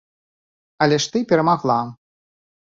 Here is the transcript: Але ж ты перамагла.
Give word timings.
Але 0.85 0.97
ж 1.03 1.11
ты 1.17 1.23
перамагла. 1.33 1.79